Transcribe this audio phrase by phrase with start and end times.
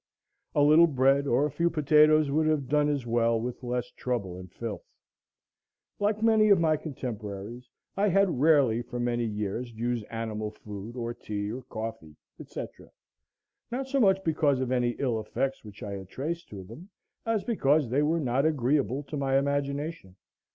[0.55, 4.35] A little bread or a few potatoes would have done as well, with less trouble
[4.35, 4.81] and filth.
[5.99, 11.13] Like many of my contemporaries, I had rarely for many years used animal food, or
[11.13, 12.65] tea, or coffee, &c.
[13.69, 16.89] not so much because of any ill effects which I had traced to them,
[17.23, 20.15] as because they were not agreeable to my imagination.